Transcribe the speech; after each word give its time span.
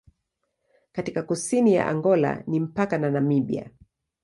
Katika 0.91 1.23
kusini 1.23 1.73
ya 1.73 1.87
Angola 1.87 2.43
ni 2.47 2.59
mpaka 2.59 2.97
na 2.97 3.09
Namibia. 3.09 3.69